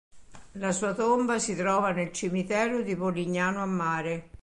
[0.53, 4.29] La sua tomba si trova nel cimitero di Polignano a Mare.